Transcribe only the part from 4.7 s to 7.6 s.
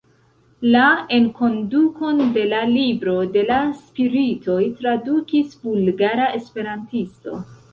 tradukis bulgara esperantisto.